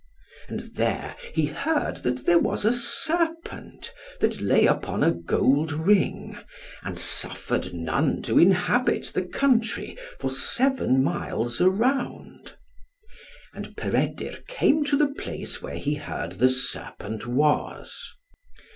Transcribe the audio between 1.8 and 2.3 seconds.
that